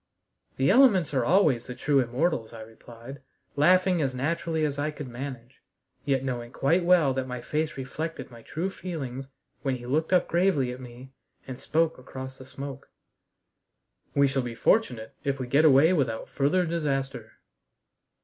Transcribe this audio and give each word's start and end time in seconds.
"The 0.57 0.71
elements 0.71 1.13
are 1.13 1.23
always 1.23 1.67
the 1.67 1.75
true 1.75 1.99
immortals," 1.99 2.53
I 2.53 2.61
replied, 2.61 3.21
laughing 3.55 4.01
as 4.01 4.15
naturally 4.15 4.65
as 4.65 4.79
I 4.79 4.89
could 4.89 5.07
manage, 5.07 5.61
yet 6.05 6.23
knowing 6.23 6.51
quite 6.51 6.83
well 6.83 7.13
that 7.13 7.27
my 7.27 7.39
face 7.39 7.77
reflected 7.77 8.31
my 8.31 8.41
true 8.41 8.71
feelings 8.71 9.27
when 9.61 9.75
he 9.75 9.85
looked 9.85 10.11
up 10.11 10.27
gravely 10.27 10.71
at 10.71 10.81
me 10.81 11.11
and 11.45 11.59
spoke 11.59 11.99
across 11.99 12.39
the 12.39 12.45
smoke: 12.47 12.89
"We 14.15 14.27
shall 14.27 14.41
be 14.41 14.55
fortunate 14.55 15.13
if 15.23 15.39
we 15.39 15.45
get 15.45 15.65
away 15.65 15.93
without 15.93 16.29
further 16.29 16.65
disaster." 16.65 17.33